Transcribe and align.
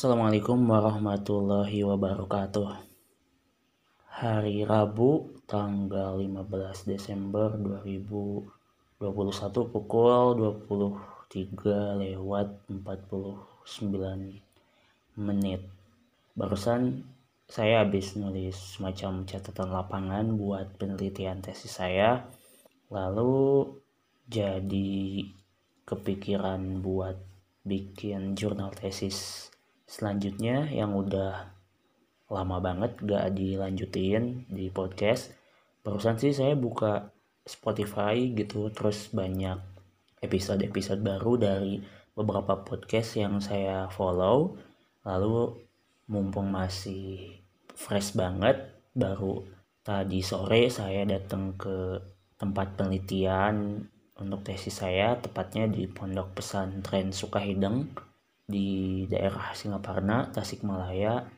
Assalamualaikum 0.00 0.64
warahmatullahi 0.64 1.84
wabarakatuh. 1.84 2.72
Hari 4.16 4.64
Rabu 4.64 5.28
tanggal 5.44 6.16
15 6.16 6.88
Desember 6.88 7.52
2021 7.60 8.48
pukul 9.68 10.08
23 10.64 12.00
lewat 12.00 12.48
49 12.72 15.20
menit. 15.20 15.68
Barusan 16.32 17.04
saya 17.44 17.84
habis 17.84 18.16
nulis 18.16 18.56
semacam 18.56 19.28
catatan 19.28 19.68
lapangan 19.68 20.32
buat 20.32 20.80
penelitian 20.80 21.44
tesis 21.44 21.76
saya. 21.76 22.24
Lalu 22.88 23.68
jadi 24.32 25.28
kepikiran 25.84 26.80
buat 26.80 27.20
bikin 27.68 28.32
jurnal 28.32 28.72
tesis 28.72 29.50
selanjutnya 29.90 30.70
yang 30.70 30.94
udah 30.94 31.50
lama 32.30 32.62
banget 32.62 32.94
gak 33.02 33.34
dilanjutin 33.34 34.46
di 34.46 34.70
podcast 34.70 35.34
barusan 35.82 36.14
sih 36.14 36.30
saya 36.30 36.54
buka 36.54 37.10
Spotify 37.42 38.30
gitu 38.30 38.70
terus 38.70 39.10
banyak 39.10 39.58
episode-episode 40.20 41.00
baru 41.00 41.32
dari 41.40 41.80
beberapa 42.12 42.60
podcast 42.60 43.16
yang 43.16 43.40
saya 43.40 43.88
follow. 43.88 44.60
Lalu 45.08 45.56
mumpung 46.12 46.52
masih 46.52 47.40
fresh 47.72 48.12
banget 48.12 48.60
baru 48.92 49.40
tadi 49.80 50.20
sore 50.20 50.68
saya 50.68 51.08
datang 51.08 51.56
ke 51.56 51.96
tempat 52.36 52.76
penelitian 52.76 53.88
untuk 54.20 54.44
tesis 54.44 54.84
saya 54.84 55.16
tepatnya 55.16 55.64
di 55.64 55.88
Pondok 55.88 56.36
Pesantren 56.36 57.08
Sukahideng 57.16 57.88
di 58.50 59.06
daerah 59.06 59.54
Singaparna, 59.54 60.34
Tasikmalaya. 60.34 61.30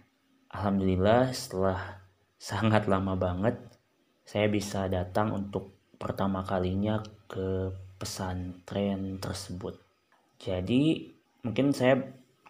Alhamdulillah 0.49 1.29
setelah 1.37 2.01
sangat 2.41 2.89
lama 2.89 3.15
banget 3.15 3.61
saya 4.25 4.49
bisa 4.49 4.89
datang 4.89 5.37
untuk 5.37 5.77
pertama 6.01 6.43
kalinya 6.43 7.05
ke 7.29 7.71
pesantren 8.01 9.21
tersebut. 9.21 9.79
Jadi 10.41 11.13
mungkin 11.45 11.71
saya 11.77 12.01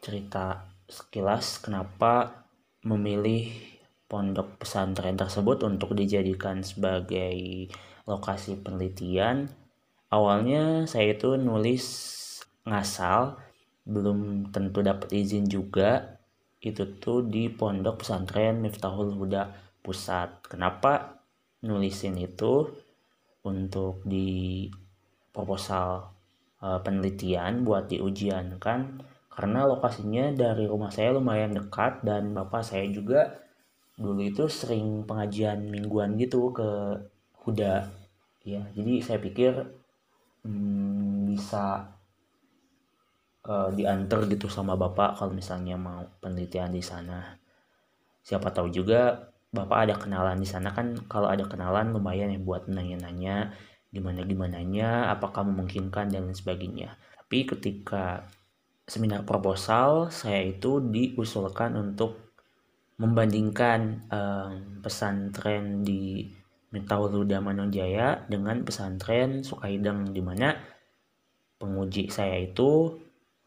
cerita 0.01 0.73
sekilas 0.89 1.61
kenapa 1.61 2.47
memilih 2.87 3.53
pondok 4.07 4.61
pesantren 4.61 5.17
tersebut 5.17 5.65
untuk 5.65 5.97
dijadikan 5.97 6.61
sebagai 6.61 7.69
lokasi 8.05 8.59
penelitian 8.61 9.49
awalnya 10.13 10.85
saya 10.85 11.17
itu 11.17 11.41
nulis 11.41 11.85
ngasal 12.69 13.41
belum 13.83 14.51
tentu 14.55 14.79
dapat 14.83 15.11
izin 15.11 15.51
juga 15.51 16.19
itu 16.63 16.87
tuh 17.03 17.27
di 17.27 17.51
pondok 17.51 18.07
pesantren 18.07 18.63
Miftahul 18.63 19.19
Huda 19.19 19.51
Pusat. 19.83 20.47
Kenapa 20.47 21.19
nulisin 21.67 22.15
itu? 22.23 22.71
Untuk 23.43 24.07
di 24.07 24.71
proposal 25.35 26.07
e, 26.63 26.79
penelitian 26.79 27.67
buat 27.67 27.91
diujiankan 27.91 29.03
karena 29.35 29.67
lokasinya 29.67 30.31
dari 30.31 30.71
rumah 30.71 30.95
saya 30.95 31.11
lumayan 31.19 31.51
dekat 31.51 32.07
dan 32.07 32.31
bapak 32.39 32.63
saya 32.63 32.87
juga 32.87 33.43
dulu 33.99 34.23
itu 34.23 34.47
sering 34.47 35.03
pengajian 35.03 35.59
mingguan 35.67 36.15
gitu 36.15 36.55
ke 36.55 37.03
Huda. 37.43 37.91
Ya 38.47 38.63
jadi 38.71 39.03
saya 39.03 39.19
pikir 39.19 39.67
hmm, 40.47 41.27
bisa 41.35 41.91
uh, 43.47 43.71
diantar 43.75 44.27
gitu 44.31 44.47
sama 44.47 44.79
bapak 44.79 45.19
kalau 45.19 45.33
misalnya 45.35 45.75
mau 45.79 46.03
penelitian 46.23 46.71
di 46.71 46.83
sana. 46.83 47.39
Siapa 48.23 48.55
tahu 48.55 48.71
juga 48.71 49.33
bapak 49.53 49.79
ada 49.89 49.95
kenalan 49.99 50.39
di 50.41 50.49
sana 50.49 50.73
kan 50.73 50.97
kalau 51.11 51.29
ada 51.29 51.45
kenalan 51.45 51.93
lumayan 51.93 52.33
ya 52.33 52.41
buat 52.41 52.71
nanya-nanya 52.71 53.53
gimana 53.93 54.25
gimana 54.25 54.65
nya 54.65 55.13
apakah 55.13 55.45
memungkinkan 55.45 56.09
dan 56.09 56.31
lain 56.31 56.37
sebagainya. 56.37 56.97
Tapi 57.21 57.45
ketika 57.45 58.25
seminar 58.89 59.29
proposal 59.29 60.09
saya 60.09 60.41
itu 60.41 60.81
diusulkan 60.81 61.77
untuk 61.77 62.33
membandingkan 62.97 64.07
um, 64.09 64.81
pesantren 64.81 65.83
di 65.83 66.25
Miftahul 66.73 67.25
Huda 67.25 67.45
Manonjaya 67.45 68.25
dengan 68.31 68.65
pesantren 68.65 69.45
Sukaideng 69.45 70.17
di 70.17 70.25
mana 70.25 70.57
penguji 71.61 72.09
saya 72.09 72.41
itu 72.41 72.97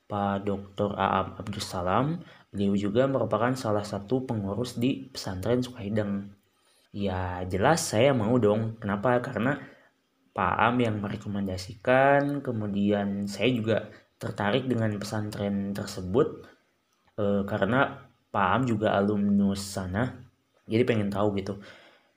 Pak 0.06 0.46
Dr. 0.46 0.94
Aam 0.94 1.34
Abdul 1.42 1.64
Salam 1.64 2.22
beliau 2.54 2.78
juga 2.78 3.10
merupakan 3.10 3.52
salah 3.58 3.84
satu 3.84 4.24
pengurus 4.24 4.78
di 4.78 5.10
pesantren 5.10 5.66
Sukaideng. 5.66 6.30
Ya 6.96 7.44
jelas 7.50 7.84
saya 7.84 8.16
mau 8.16 8.38
dong. 8.40 8.80
Kenapa? 8.80 9.20
Karena 9.20 9.60
Pak 10.32 10.56
Am 10.62 10.76
yang 10.80 11.02
merekomendasikan 11.02 12.40
kemudian 12.46 13.28
saya 13.28 13.50
juga 13.52 13.78
tertarik 14.16 14.68
dengan 14.70 14.92
pesantren 14.96 15.76
tersebut 15.76 16.44
e, 17.20 17.44
karena 17.44 18.08
Pak 18.32 18.48
Am 18.56 18.62
juga 18.64 18.96
alumnus 18.96 19.64
sana. 19.64 20.12
Jadi 20.68 20.84
pengen 20.88 21.10
tahu 21.12 21.36
gitu. 21.40 21.60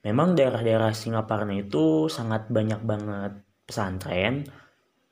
Memang 0.05 0.35
daerah-daerah 0.37 0.95
Singaparna 0.95 1.59
itu 1.59 2.07
sangat 2.07 2.47
banyak 2.47 2.79
banget 2.83 3.33
pesantren 3.67 4.47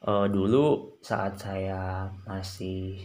uh, 0.05 0.27
dulu 0.29 0.97
saat 1.01 1.41
saya 1.41 2.11
masih 2.27 3.01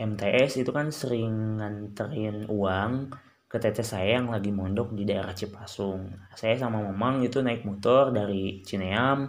MTS 0.00 0.64
itu 0.64 0.70
kan 0.72 0.88
sering 0.88 1.60
nganterin 1.60 2.48
uang 2.48 3.12
ke 3.46 3.60
tete 3.60 3.84
saya 3.84 4.16
yang 4.16 4.32
lagi 4.32 4.48
mondok 4.48 4.96
di 4.96 5.04
daerah 5.04 5.36
Cipasung. 5.36 6.08
Saya 6.32 6.56
sama 6.56 6.80
Mamang 6.80 7.20
itu 7.20 7.44
naik 7.44 7.68
motor 7.68 8.08
dari 8.08 8.64
Cineam 8.64 9.28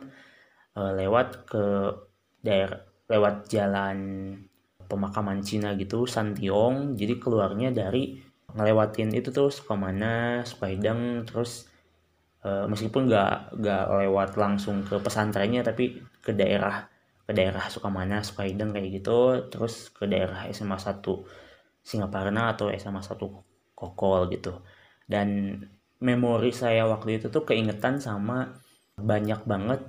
uh, 0.80 0.92
lewat 0.96 1.44
ke 1.44 1.66
daerah 2.40 2.80
lewat 3.12 3.52
jalan 3.52 3.98
pemakaman 4.88 5.44
Cina 5.44 5.76
gitu 5.76 6.08
Santiong. 6.08 6.96
Jadi 6.96 7.20
keluarnya 7.20 7.76
dari 7.76 8.16
ngelewatin 8.56 9.12
itu 9.12 9.30
tuh 9.36 9.52
Sukamana, 9.52 10.48
Sukaideng 10.48 11.28
terus 11.28 11.68
uh, 12.48 12.64
meskipun 12.72 13.12
nggak 13.12 13.60
nggak 13.60 13.84
lewat 14.08 14.30
langsung 14.40 14.88
ke 14.88 14.96
pesantrennya 15.04 15.68
tapi 15.68 16.00
ke 16.24 16.32
daerah 16.32 16.93
daerah 17.34 17.66
Sukamana 17.68 18.22
Sukaideng 18.22 18.72
kayak 18.72 18.90
gitu. 19.02 19.50
Terus 19.50 19.90
ke 19.92 20.06
daerah 20.06 20.48
SMA 20.54 20.78
1 20.78 21.02
Singaparna 21.84 22.54
atau 22.56 22.72
SMA 22.72 23.02
1 23.02 23.18
Kokol 23.76 24.32
gitu. 24.32 24.62
Dan 25.04 25.60
memori 26.00 26.52
saya 26.56 26.88
waktu 26.88 27.20
itu 27.20 27.28
tuh 27.34 27.44
keingetan 27.44 28.00
sama 28.00 28.54
banyak 28.96 29.44
banget 29.50 29.82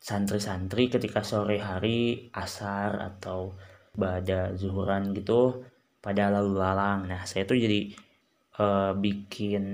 santri-santri 0.00 0.88
ketika 0.88 1.20
sore 1.20 1.60
hari 1.60 2.32
asar 2.32 2.96
atau 3.00 3.54
pada 3.94 4.56
zuhuran 4.56 5.12
gitu 5.12 5.64
pada 6.00 6.32
lalu 6.32 6.56
lalang. 6.56 7.04
Nah 7.06 7.22
saya 7.28 7.44
tuh 7.44 7.60
jadi 7.60 7.92
uh, 8.56 8.92
bikin 8.96 9.64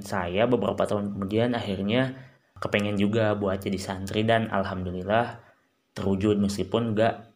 saya 0.00 0.46
beberapa 0.46 0.86
tahun 0.86 1.18
kemudian 1.18 1.58
akhirnya 1.58 2.14
kepengen 2.62 2.94
juga 2.94 3.34
buat 3.34 3.58
jadi 3.58 3.78
santri 3.78 4.22
dan 4.22 4.46
alhamdulillah 4.54 5.42
terwujud 5.92 6.40
meskipun 6.40 6.96
gak 6.96 7.32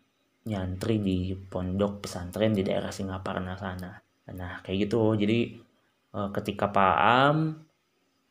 nyantri 0.47 1.03
di 1.03 1.35
pondok 1.35 2.07
pesantren 2.07 2.55
di 2.55 2.63
daerah 2.63 2.95
Singaparna 2.95 3.59
sana. 3.59 3.99
Nah 4.33 4.63
kayak 4.63 4.89
gitu. 4.89 5.19
Jadi 5.19 5.59
uh, 6.15 6.31
ketika 6.31 6.71
Pak 6.71 6.97
Am 7.03 7.37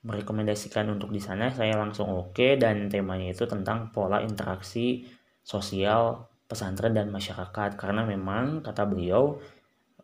merekomendasikan 0.05 0.85
untuk 0.93 1.09
di 1.09 1.19
sana 1.19 1.49
saya 1.49 1.75
langsung 1.81 2.07
oke 2.13 2.37
okay, 2.37 2.51
dan 2.61 2.87
temanya 2.87 3.33
itu 3.33 3.49
tentang 3.49 3.89
pola 3.89 4.21
interaksi 4.21 5.03
sosial 5.43 6.25
pesantren 6.47 6.95
dan 6.95 7.11
masyarakat. 7.11 7.75
Karena 7.75 8.07
memang 8.07 8.63
kata 8.63 8.87
beliau 8.87 9.37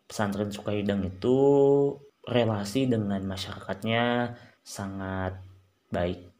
pesantren 0.04 0.52
Sukahideng 0.52 1.06
itu 1.08 1.36
relasi 2.28 2.86
dengan 2.86 3.24
masyarakatnya 3.24 4.36
sangat 4.62 5.40
baik. 5.90 6.30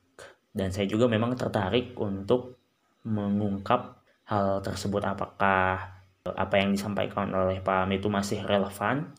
Dan 0.53 0.69
saya 0.69 0.85
juga 0.85 1.09
memang 1.09 1.33
tertarik 1.33 1.97
untuk 1.97 2.62
mengungkap 3.03 4.03
hal 4.27 4.63
tersebut 4.63 5.03
apakah 5.03 6.01
apa 6.23 6.55
yang 6.55 6.71
disampaikan 6.71 7.35
oleh 7.35 7.59
Pak 7.59 7.87
Am 7.87 7.91
itu 7.91 8.07
masih 8.07 8.47
relevan 8.47 9.11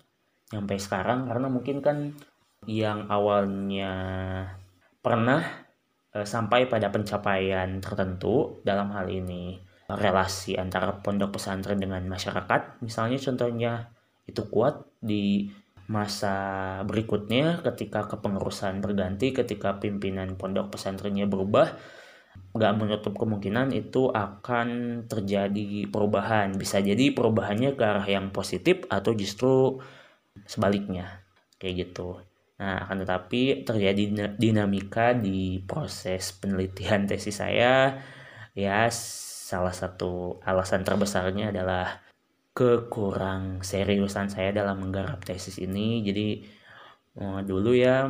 sampai 0.47 0.77
sekarang? 0.79 1.27
Karena 1.27 1.47
mungkin 1.51 1.83
kan 1.83 2.15
yang 2.63 3.11
awalnya 3.11 3.93
pernah 5.03 5.43
e, 6.15 6.23
sampai 6.23 6.71
pada 6.71 6.87
pencapaian 6.87 7.83
tertentu 7.83 8.63
dalam 8.63 8.95
hal 8.95 9.11
ini 9.11 9.59
relasi 9.91 10.55
antara 10.55 11.03
pondok 11.03 11.35
pesantren 11.35 11.75
dengan 11.75 12.07
masyarakat. 12.07 12.79
Misalnya 12.79 13.19
contohnya 13.19 13.73
itu 14.23 14.47
kuat 14.47 14.87
di 15.03 15.51
masa 15.83 16.79
berikutnya 16.87 17.59
ketika 17.59 18.07
kepengurusan 18.07 18.79
berganti 18.79 19.35
ketika 19.35 19.83
pimpinan 19.83 20.39
pondok 20.39 20.71
pesantrennya 20.71 21.27
berubah 21.27 21.75
nggak 22.53 22.73
menutup 22.77 23.13
kemungkinan 23.17 23.73
itu 23.73 24.13
akan 24.13 24.67
terjadi 25.09 25.89
perubahan. 25.89 26.53
Bisa 26.53 26.79
jadi 26.85 27.09
perubahannya 27.09 27.73
ke 27.73 27.83
arah 27.83 28.05
yang 28.05 28.29
positif 28.29 28.85
atau 28.89 29.17
justru 29.17 29.81
sebaliknya. 30.45 31.25
Kayak 31.57 31.89
gitu. 31.89 32.21
Nah 32.61 32.85
akan 32.85 33.03
tetapi 33.03 33.65
terjadi 33.65 34.35
dinamika 34.37 35.17
di 35.17 35.65
proses 35.65 36.33
penelitian 36.37 37.05
tesis 37.09 37.41
saya. 37.41 37.97
Ya 38.53 38.85
salah 38.93 39.73
satu 39.73 40.37
alasan 40.45 40.85
terbesarnya 40.85 41.49
adalah 41.49 42.05
kekurang 42.53 43.65
seriusan 43.65 44.29
saya 44.29 44.53
dalam 44.53 44.77
menggarap 44.85 45.25
tesis 45.25 45.57
ini. 45.57 46.05
Jadi 46.05 46.45
uh, 47.17 47.41
dulu 47.41 47.73
ya 47.73 48.05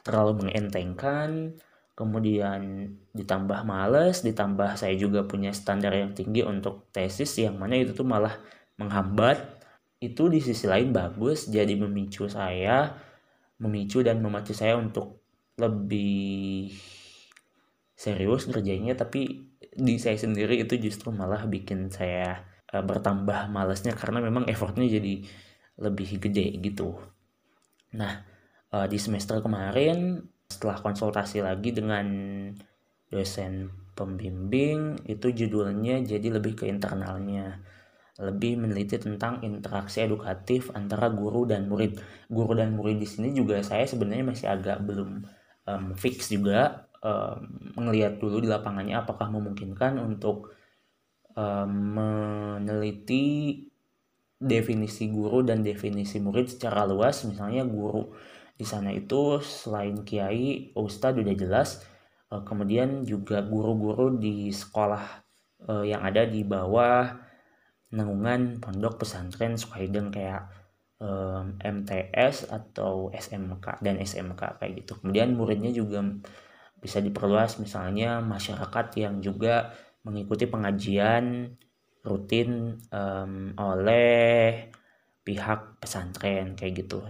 terlalu 0.00 0.44
mengentengkan 0.44 1.56
kemudian 1.94 2.90
ditambah 3.14 3.62
males 3.62 4.26
ditambah 4.26 4.74
saya 4.74 4.98
juga 4.98 5.22
punya 5.26 5.54
standar 5.54 5.94
yang 5.94 6.10
tinggi 6.10 6.42
untuk 6.42 6.90
tesis 6.90 7.30
yang 7.38 7.54
mana 7.54 7.78
itu 7.78 7.94
tuh 7.94 8.06
malah 8.06 8.34
menghambat. 8.78 9.62
Itu 10.02 10.28
di 10.28 10.42
sisi 10.42 10.68
lain 10.68 10.92
bagus 10.92 11.48
jadi 11.48 11.72
memicu 11.78 12.28
saya 12.28 12.92
memicu 13.62 14.02
dan 14.02 14.18
memacu 14.20 14.52
saya 14.52 14.76
untuk 14.76 15.22
lebih 15.56 16.74
serius 17.94 18.50
ngerjainnya. 18.50 18.98
Tapi 18.98 19.54
di 19.74 19.94
saya 19.98 20.18
sendiri 20.18 20.60
itu 20.60 20.74
justru 20.78 21.14
malah 21.14 21.46
bikin 21.46 21.90
saya 21.90 22.42
uh, 22.74 22.82
bertambah 22.82 23.50
malesnya 23.50 23.94
karena 23.94 24.22
memang 24.22 24.46
effortnya 24.50 24.86
jadi 24.86 25.22
lebih 25.78 26.08
gede 26.22 26.58
gitu. 26.62 26.98
Nah 27.94 28.22
uh, 28.74 28.86
di 28.90 28.98
semester 28.98 29.38
kemarin 29.42 30.22
setelah 30.54 30.78
konsultasi 30.78 31.42
lagi 31.42 31.74
dengan 31.74 32.06
dosen 33.10 33.74
pembimbing 33.98 35.02
itu 35.10 35.30
judulnya 35.34 36.02
jadi 36.06 36.38
lebih 36.38 36.62
ke 36.62 36.64
internalnya. 36.70 37.58
Lebih 38.14 38.62
meneliti 38.62 38.94
tentang 39.02 39.42
interaksi 39.42 40.06
edukatif 40.06 40.70
antara 40.70 41.10
guru 41.10 41.50
dan 41.50 41.66
murid. 41.66 41.98
Guru 42.30 42.54
dan 42.54 42.78
murid 42.78 43.02
di 43.02 43.08
sini 43.10 43.34
juga 43.34 43.58
saya 43.66 43.82
sebenarnya 43.90 44.30
masih 44.30 44.46
agak 44.46 44.78
belum 44.86 45.26
um, 45.66 45.86
fix 45.98 46.30
juga 46.30 46.86
um, 47.02 47.82
dulu 48.22 48.38
di 48.38 48.46
lapangannya 48.46 49.02
apakah 49.02 49.34
memungkinkan 49.34 49.98
untuk 49.98 50.54
um, 51.34 51.70
meneliti 51.98 53.66
definisi 54.38 55.08
guru 55.10 55.42
dan 55.42 55.66
definisi 55.66 56.22
murid 56.22 56.54
secara 56.54 56.86
luas. 56.86 57.22
Misalnya 57.26 57.66
guru 57.66 58.14
di 58.54 58.62
sana 58.62 58.94
itu 58.94 59.42
selain 59.42 60.06
kiai 60.06 60.70
ustadz 60.78 61.18
udah 61.18 61.34
jelas 61.34 61.82
uh, 62.30 62.42
kemudian 62.46 63.02
juga 63.02 63.42
guru-guru 63.42 64.14
di 64.18 64.54
sekolah 64.54 65.04
uh, 65.68 65.84
yang 65.84 66.02
ada 66.06 66.22
di 66.26 66.46
bawah 66.46 67.24
naungan 67.94 68.58
pondok 68.58 69.06
pesantren 69.06 69.54
Suhaiden 69.54 70.10
kayak 70.10 70.50
um, 70.98 71.54
MTS 71.62 72.50
atau 72.50 73.14
SMK 73.14 73.78
dan 73.80 74.02
SMK 74.02 74.58
kayak 74.58 74.72
gitu. 74.82 74.98
Kemudian 74.98 75.38
muridnya 75.38 75.70
juga 75.70 76.02
bisa 76.82 77.00
diperluas 77.00 77.56
misalnya 77.62 78.20
masyarakat 78.20 78.86
yang 79.00 79.22
juga 79.22 79.72
mengikuti 80.04 80.44
pengajian 80.44 81.56
rutin 82.04 82.76
um, 82.92 83.56
oleh 83.56 84.68
pihak 85.24 85.80
pesantren 85.80 86.52
kayak 86.52 86.84
gitu 86.84 87.00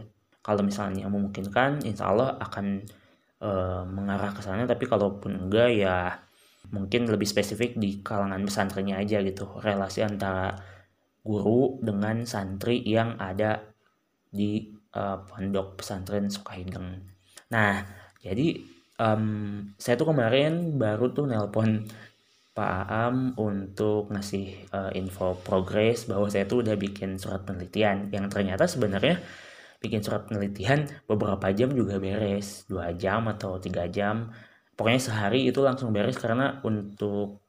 kalau 0.45 0.61
misalnya 0.61 1.09
memungkinkan 1.09 1.81
insya 1.89 2.13
Allah 2.13 2.37
akan 2.37 2.85
e, 3.41 3.51
mengarah 3.89 4.37
ke 4.37 4.45
sana. 4.45 4.69
Tapi 4.69 4.85
kalaupun 4.85 5.49
enggak 5.49 5.73
ya 5.73 6.21
mungkin 6.69 7.09
lebih 7.09 7.25
spesifik 7.25 7.81
di 7.81 8.05
kalangan 8.05 8.45
pesantrennya 8.45 9.01
aja 9.01 9.25
gitu. 9.25 9.49
Relasi 9.65 10.05
antara 10.05 10.53
guru 11.25 11.81
dengan 11.81 12.29
santri 12.29 12.85
yang 12.85 13.17
ada 13.17 13.65
di 14.29 14.69
e, 14.93 15.03
pondok 15.25 15.81
pesantren 15.81 16.29
Sukahideng 16.29 17.01
nah 17.49 17.87
jadi 18.25 18.57
um, 18.99 19.63
saya 19.77 19.95
tuh 19.95 20.11
kemarin 20.11 20.75
baru 20.81 21.13
tuh 21.13 21.29
nelpon 21.29 21.87
Pak 22.55 22.87
Aam 22.87 23.35
untuk 23.35 24.15
ngasih 24.15 24.71
uh, 24.71 24.91
info 24.95 25.35
progres 25.43 26.07
bahwa 26.07 26.31
saya 26.31 26.47
tuh 26.47 26.63
udah 26.63 26.79
bikin 26.79 27.19
surat 27.19 27.43
penelitian 27.43 28.15
yang 28.15 28.31
ternyata 28.31 28.71
sebenarnya 28.71 29.19
bikin 29.85 30.01
surat 30.01 30.25
penelitian 30.25 30.89
beberapa 31.05 31.53
jam 31.53 31.69
juga 31.77 32.01
beres 32.01 32.65
dua 32.65 32.97
jam 32.97 33.29
atau 33.29 33.61
tiga 33.61 33.85
jam 33.93 34.33
pokoknya 34.75 35.01
sehari 35.01 35.45
itu 35.45 35.61
langsung 35.61 35.93
beres 35.93 36.17
karena 36.17 36.65
untuk 36.65 37.45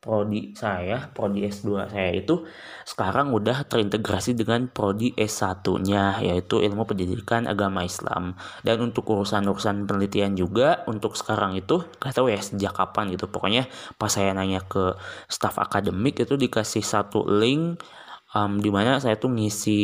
prodi 0.00 0.56
saya, 0.56 1.12
prodi 1.12 1.44
S2 1.44 1.92
saya 1.92 2.16
itu 2.16 2.48
sekarang 2.88 3.36
udah 3.36 3.68
terintegrasi 3.68 4.32
dengan 4.32 4.64
prodi 4.72 5.12
S1-nya 5.12 6.24
yaitu 6.24 6.64
ilmu 6.64 6.88
pendidikan 6.88 7.44
agama 7.44 7.84
Islam. 7.84 8.32
Dan 8.64 8.80
untuk 8.80 9.12
urusan-urusan 9.12 9.84
penelitian 9.84 10.32
juga 10.40 10.88
untuk 10.88 11.20
sekarang 11.20 11.52
itu 11.60 11.84
gak 12.00 12.16
tahu 12.16 12.32
ya 12.32 12.40
sejak 12.40 12.72
kapan 12.72 13.12
gitu. 13.12 13.28
Pokoknya 13.28 13.68
pas 14.00 14.08
saya 14.08 14.32
nanya 14.32 14.64
ke 14.64 14.96
staf 15.28 15.60
akademik 15.60 16.16
itu 16.24 16.34
dikasih 16.40 16.80
satu 16.80 17.28
link 17.28 17.84
um, 18.32 18.56
di 18.56 18.72
mana 18.72 19.04
saya 19.04 19.20
tuh 19.20 19.36
ngisi 19.36 19.80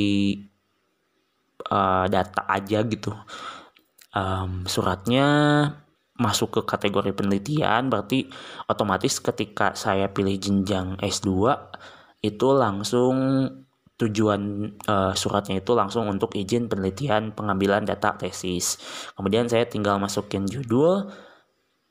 uh, 1.71 2.07
data 2.11 2.45
aja 2.49 2.85
gitu. 2.85 3.13
Um, 4.17 4.65
suratnya 4.65 5.27
masuk 6.17 6.49
ke 6.49 6.61
kategori 6.65 7.13
penelitian 7.13 7.93
berarti 7.93 8.33
otomatis 8.65 9.21
ketika 9.21 9.77
saya 9.77 10.09
pilih 10.09 10.41
jenjang 10.41 10.97
S2 10.97 11.53
itu 12.25 12.49
langsung 12.57 13.17
tujuan 13.97 14.73
uh, 14.89 15.13
suratnya 15.17 15.61
itu 15.61 15.73
langsung 15.73 16.09
untuk 16.09 16.37
izin 16.37 16.69
penelitian 16.69 17.33
pengambilan 17.33 17.85
data 17.85 18.17
tesis. 18.17 18.77
Kemudian 19.17 19.49
saya 19.49 19.65
tinggal 19.69 19.97
masukin 19.97 20.45
judul 20.45 21.09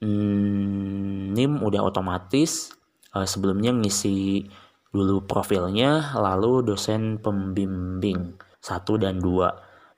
hmm, 0.01 1.33
NIM 1.33 1.61
udah 1.65 1.81
otomatis 1.81 2.73
uh, 3.13 3.25
sebelumnya 3.25 3.73
ngisi 3.73 4.45
dulu 4.93 5.25
profilnya 5.25 6.13
lalu 6.15 6.61
dosen 6.63 7.19
pembimbing 7.19 8.37
satu 8.65 8.97
dan 8.97 9.21
dua 9.21 9.53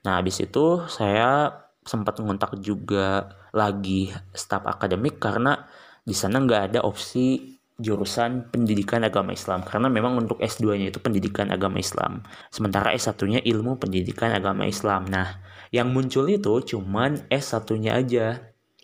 Nah, 0.07 0.23
habis 0.23 0.39
itu 0.39 0.87
saya 0.87 1.51
sempat 1.83 2.23
ngontak 2.23 2.55
juga 2.63 3.27
lagi 3.51 4.07
staf 4.31 4.63
akademik 4.63 5.19
karena 5.19 5.67
di 6.07 6.15
sana 6.15 6.39
nggak 6.39 6.61
ada 6.71 6.79
opsi 6.87 7.55
jurusan 7.77 8.49
pendidikan 8.49 9.03
agama 9.05 9.35
Islam 9.35 9.61
karena 9.61 9.91
memang 9.91 10.17
untuk 10.17 10.39
S2-nya 10.39 10.95
itu 10.95 11.03
pendidikan 11.03 11.51
agama 11.51 11.83
Islam. 11.83 12.23
Sementara 12.47 12.95
S1-nya 12.95 13.43
ilmu 13.43 13.75
pendidikan 13.83 14.31
agama 14.31 14.63
Islam. 14.63 15.11
Nah, 15.11 15.43
yang 15.75 15.91
muncul 15.91 16.23
itu 16.31 16.63
cuman 16.63 17.27
S1-nya 17.27 17.99
aja 17.99 18.25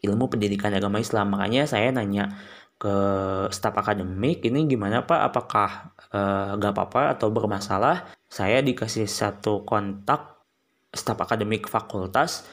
ilmu 0.03 0.27
pendidikan 0.27 0.75
agama 0.75 0.99
Islam. 0.99 1.31
Makanya 1.31 1.65
saya 1.71 1.87
nanya 1.95 2.35
ke 2.75 2.95
staf 3.47 3.79
akademik 3.79 4.43
ini 4.43 4.67
gimana 4.67 5.07
Pak? 5.07 5.19
Apakah 5.31 5.69
uh, 6.11 6.59
apa-apa 6.59 7.15
atau 7.15 7.31
bermasalah? 7.31 8.11
Saya 8.33 8.65
dikasih 8.65 9.05
satu 9.05 9.61
kontak 9.61 10.41
staf 10.89 11.21
akademik 11.21 11.69
fakultas 11.69 12.49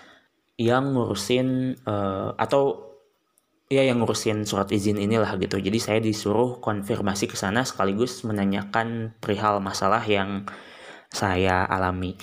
yang 0.60 0.92
ngurusin 0.92 1.80
uh, 1.88 2.36
atau 2.36 2.92
ya 3.72 3.80
yang 3.88 4.04
ngurusin 4.04 4.44
surat 4.44 4.68
izin 4.68 5.00
inilah 5.00 5.40
gitu. 5.40 5.56
Jadi 5.56 5.80
saya 5.80 5.96
disuruh 6.04 6.60
konfirmasi 6.60 7.32
ke 7.32 7.36
sana 7.40 7.64
sekaligus 7.64 8.20
menanyakan 8.28 9.16
perihal 9.24 9.64
masalah 9.64 10.04
yang 10.04 10.44
saya 11.08 11.64
alami. 11.64 12.20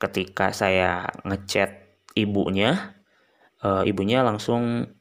Ketika 0.00 0.56
saya 0.56 1.04
ngechat 1.28 2.00
ibunya, 2.16 2.96
uh, 3.60 3.84
ibunya 3.84 4.24
langsung 4.24 4.95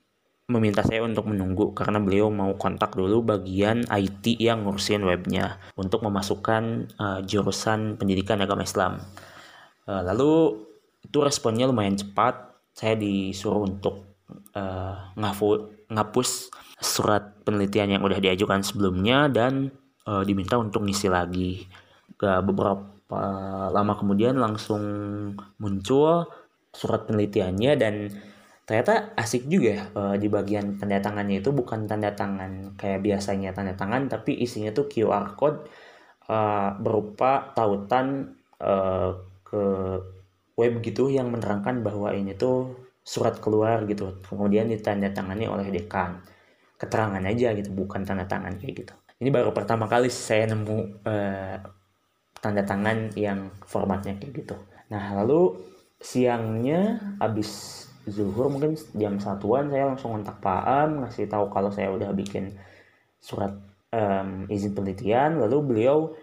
meminta 0.46 0.86
saya 0.86 1.02
untuk 1.02 1.26
menunggu 1.26 1.74
karena 1.74 1.98
beliau 1.98 2.30
mau 2.30 2.54
kontak 2.54 2.94
dulu 2.94 3.26
bagian 3.26 3.82
IT 3.90 4.38
yang 4.38 4.62
ngurusin 4.62 5.02
webnya 5.02 5.58
untuk 5.74 6.06
memasukkan 6.06 6.94
uh, 7.02 7.20
jurusan 7.26 7.98
pendidikan 7.98 8.38
agama 8.46 8.62
Islam. 8.62 9.02
Uh, 9.90 10.06
lalu 10.06 10.34
itu 11.02 11.18
responnya 11.22 11.66
lumayan 11.66 11.98
cepat. 11.98 12.54
Saya 12.78 12.94
disuruh 12.94 13.66
untuk 13.66 14.06
uh, 14.54 15.16
ngapus 15.90 16.30
surat 16.78 17.42
penelitian 17.42 17.98
yang 17.98 18.04
udah 18.06 18.22
diajukan 18.22 18.62
sebelumnya 18.62 19.26
dan 19.32 19.74
uh, 20.06 20.22
diminta 20.22 20.62
untuk 20.62 20.86
ngisi 20.86 21.10
lagi. 21.10 21.66
Gak 22.22 22.46
beberapa 22.46 23.22
lama 23.74 23.94
kemudian 23.98 24.38
langsung 24.38 24.84
muncul 25.58 26.30
surat 26.70 27.08
penelitiannya 27.10 27.72
dan 27.80 28.12
ternyata 28.66 29.14
asik 29.14 29.46
juga 29.46 29.70
ya 29.78 29.84
uh, 29.94 30.16
di 30.18 30.26
bagian 30.26 30.82
tanda 30.82 30.98
tangannya 30.98 31.40
itu 31.40 31.54
bukan 31.54 31.86
tanda 31.86 32.18
tangan 32.18 32.74
kayak 32.76 33.06
biasanya 33.06 33.54
tanda 33.54 33.78
tangan 33.78 34.10
tapi 34.10 34.34
isinya 34.42 34.74
tuh 34.74 34.90
QR 34.90 35.38
code 35.38 35.70
uh, 36.30 36.74
berupa 36.82 37.54
tautan 37.54 38.36
uh, 38.58 39.14
ke 39.46 39.64
web 40.56 40.74
gitu 40.82 41.12
yang 41.12 41.30
menerangkan 41.30 41.84
bahwa 41.84 42.16
ini 42.16 42.34
tuh 42.34 42.86
surat 43.06 43.38
keluar 43.38 43.86
gitu. 43.86 44.18
Kemudian 44.26 44.72
ditandatangani 44.72 45.46
oleh 45.46 45.70
dekan. 45.70 46.24
Keterangan 46.76 47.24
aja 47.24 47.56
gitu 47.56 47.72
bukan 47.72 48.04
tanda 48.04 48.26
tangan 48.28 48.58
kayak 48.60 48.74
gitu. 48.84 48.94
Ini 49.22 49.32
baru 49.32 49.56
pertama 49.56 49.88
kali 49.88 50.12
saya 50.12 50.52
nemu 50.52 51.06
uh, 51.08 51.58
tanda 52.42 52.64
tangan 52.68 53.16
yang 53.16 53.54
formatnya 53.64 54.20
kayak 54.20 54.44
gitu. 54.44 54.56
Nah 54.92 55.16
lalu 55.22 55.56
siangnya 56.02 57.00
abis 57.24 57.85
zuhur 58.06 58.50
mungkin 58.54 58.78
jam 58.94 59.18
satuan 59.18 59.70
saya 59.74 59.90
langsung 59.90 60.14
kontak 60.14 60.38
Pak 60.42 60.64
Am 60.66 60.90
ngasih 61.06 61.26
tahu 61.26 61.50
kalau 61.50 61.74
saya 61.74 61.90
udah 61.90 62.14
bikin 62.14 62.54
surat 63.18 63.54
um, 63.90 64.46
izin 64.50 64.78
penelitian. 64.78 65.42
Lalu 65.42 65.58
beliau 65.66 66.14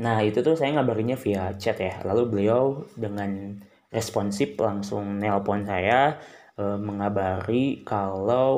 nah 0.00 0.20
itu 0.24 0.40
tuh 0.40 0.56
saya 0.56 0.76
ngabarinnya 0.80 1.16
via 1.20 1.52
chat 1.56 1.76
ya. 1.80 2.00
Lalu 2.04 2.22
beliau 2.28 2.84
dengan 2.96 3.60
responsif 3.90 4.54
langsung 4.56 5.18
nelpon 5.18 5.66
saya 5.66 6.16
e, 6.54 6.64
mengabari 6.78 7.82
kalau 7.82 8.54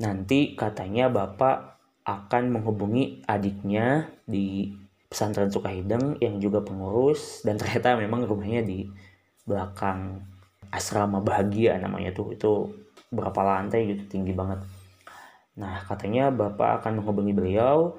nanti 0.00 0.56
katanya 0.56 1.12
bapak 1.12 1.76
akan 2.08 2.56
menghubungi 2.56 3.20
adiknya 3.28 4.08
di 4.24 4.72
pesantren 5.12 5.52
Sukahideng 5.52 6.16
yang 6.24 6.40
juga 6.40 6.64
pengurus 6.64 7.44
dan 7.44 7.60
ternyata 7.60 8.00
memang 8.00 8.24
rumahnya 8.24 8.64
di 8.64 8.88
belakang 9.44 10.24
asrama 10.74 11.20
bahagia 11.22 11.76
namanya 11.80 12.12
tuh 12.12 12.34
itu 12.34 12.50
berapa 13.08 13.40
lantai 13.40 13.88
gitu 13.94 14.18
tinggi 14.18 14.32
banget 14.36 14.60
nah 15.58 15.80
katanya 15.84 16.30
bapak 16.30 16.82
akan 16.82 17.02
menghubungi 17.02 17.32
beliau 17.34 17.98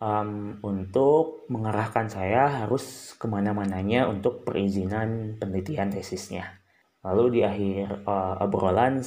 um, 0.00 0.56
untuk 0.64 1.46
mengarahkan 1.52 2.08
saya 2.10 2.64
harus 2.64 3.14
ke 3.20 3.28
mana-mananya 3.28 4.08
untuk 4.08 4.42
perizinan 4.42 5.36
penelitian 5.36 5.92
tesisnya. 5.92 6.58
Lalu 7.04 7.40
di 7.40 7.40
akhir 7.44 8.04
uh, 8.04 8.44
obrolan 8.44 9.00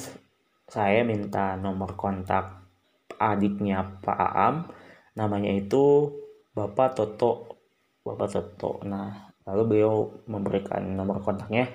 saya 0.64 1.04
minta 1.04 1.54
nomor 1.58 1.94
kontak 1.98 2.64
adiknya 3.20 4.00
Pak 4.02 4.18
Aam, 4.18 4.54
namanya 5.14 5.52
itu 5.52 6.10
Bapak 6.54 6.96
Toto. 6.96 7.58
Bapak 8.02 8.28
Toto. 8.30 8.82
Nah, 8.86 9.34
lalu 9.46 9.62
beliau 9.66 10.10
memberikan 10.26 10.82
nomor 10.94 11.20
kontaknya. 11.22 11.68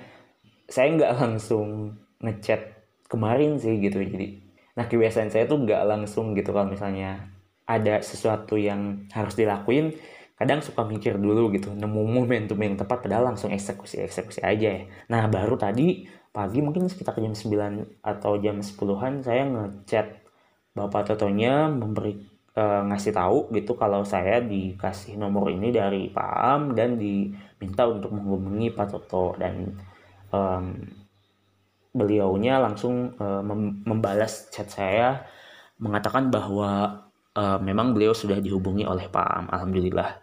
Saya 0.69 0.93
nggak 0.95 1.13
langsung 1.17 1.97
ngechat 2.21 2.61
kemarin 3.09 3.57
sih 3.57 3.81
gitu, 3.81 3.99
jadi 3.99 4.39
nah 4.77 4.87
kebiasaan 4.87 5.27
saya 5.27 5.43
tuh 5.43 5.59
nggak 5.65 5.81
langsung 5.83 6.31
gitu 6.37 6.55
kalau 6.55 6.71
misalnya 6.71 7.27
ada 7.67 7.99
sesuatu 7.99 8.55
yang 8.55 9.11
harus 9.11 9.35
dilakuin 9.35 9.91
kadang 10.39 10.63
suka 10.63 10.87
mikir 10.87 11.19
dulu 11.19 11.51
gitu 11.51 11.75
nemu 11.75 12.01
momentum 12.07 12.55
yang 12.63 12.79
tepat 12.79 13.03
padahal 13.03 13.35
langsung 13.35 13.51
eksekusi 13.51 13.99
eksekusi 13.99 14.39
aja 14.39 14.71
ya. 14.71 14.83
Nah 15.11 15.27
baru 15.27 15.59
tadi 15.59 16.07
pagi 16.31 16.63
mungkin 16.63 16.87
sekitar 16.87 17.19
jam 17.19 17.35
9 17.35 17.99
atau 17.99 18.39
jam 18.39 18.63
10-an 18.63 19.19
saya 19.19 19.43
ngechat 19.43 20.07
bapak 20.71 21.11
Totonya 21.11 21.67
memberi 21.67 22.15
e, 22.55 22.63
ngasih 22.63 23.11
tahu 23.11 23.51
gitu 23.51 23.75
kalau 23.75 24.07
saya 24.07 24.39
dikasih 24.39 25.19
nomor 25.19 25.51
ini 25.51 25.75
dari 25.75 26.07
Pak 26.07 26.31
Am 26.39 26.61
dan 26.71 26.95
diminta 26.95 27.83
untuk 27.83 28.15
menghubungi 28.15 28.71
Pak 28.71 28.87
Toto 28.95 29.35
dan 29.35 29.75
um, 30.33 30.85
beliaunya 31.93 32.61
langsung 32.61 33.17
uh, 33.17 33.41
membalas 33.85 34.53
chat 34.53 34.69
saya 34.69 35.25
mengatakan 35.81 36.29
bahwa 36.29 37.03
uh, 37.33 37.59
memang 37.59 37.95
beliau 37.95 38.11
sudah 38.13 38.37
dihubungi 38.37 38.85
oleh 38.85 39.07
Pak 39.09 39.27
Am, 39.27 39.45
alhamdulillah. 39.49 40.19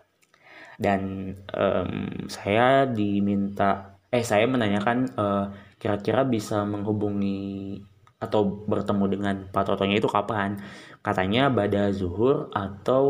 Dan 0.76 1.32
um, 1.56 1.90
saya 2.28 2.84
diminta, 2.84 3.96
eh 4.12 4.20
saya 4.20 4.44
menanyakan 4.44 5.08
eh, 5.08 5.44
kira-kira 5.80 6.28
bisa 6.28 6.68
menghubungi 6.68 7.80
atau 8.20 8.64
bertemu 8.68 9.04
dengan 9.08 9.34
Pak 9.48 9.72
Totonya 9.72 9.96
itu 9.96 10.04
kapan? 10.04 10.60
Katanya 11.00 11.48
pada 11.48 11.88
zuhur 11.96 12.52
atau 12.52 13.04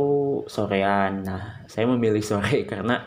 sorean. 0.46 1.26
Nah, 1.26 1.66
saya 1.66 1.90
memilih 1.90 2.22
sore 2.22 2.62
karena 2.70 3.02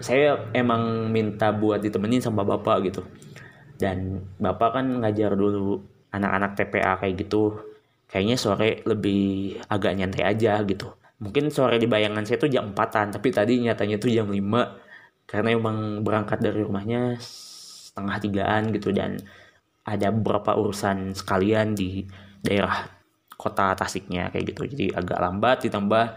saya 0.00 0.50
emang 0.54 1.12
minta 1.12 1.50
buat 1.52 1.82
ditemenin 1.82 2.22
sama 2.22 2.42
bapak 2.46 2.76
gitu. 2.90 3.02
Dan 3.78 4.26
bapak 4.42 4.80
kan 4.80 4.86
ngajar 5.04 5.38
dulu 5.38 5.78
anak-anak 6.10 6.58
TPA 6.58 6.98
kayak 6.98 7.14
gitu. 7.26 7.62
Kayaknya 8.08 8.36
sore 8.40 8.70
lebih 8.88 9.56
agak 9.68 9.92
nyantai 9.94 10.24
aja 10.24 10.58
gitu. 10.64 10.96
Mungkin 11.18 11.50
sore 11.50 11.76
di 11.82 11.90
bayangan 11.90 12.24
saya 12.24 12.38
tuh 12.38 12.50
jam 12.50 12.72
4 12.72 13.18
tapi 13.18 13.28
tadi 13.34 13.58
nyatanya 13.60 13.98
tuh 13.98 14.10
jam 14.10 14.30
5 14.30 15.28
karena 15.28 15.48
emang 15.52 16.00
berangkat 16.00 16.40
dari 16.40 16.64
rumahnya 16.64 17.20
setengah 17.20 18.16
tigaan 18.22 18.72
gitu 18.72 18.94
dan 18.96 19.20
ada 19.84 20.08
beberapa 20.08 20.56
urusan 20.56 21.12
sekalian 21.12 21.76
di 21.76 22.06
daerah 22.40 22.88
kota 23.36 23.76
Tasiknya 23.76 24.32
kayak 24.32 24.54
gitu. 24.54 24.62
Jadi 24.64 24.86
agak 24.94 25.18
lambat 25.20 25.68
ditambah 25.68 26.16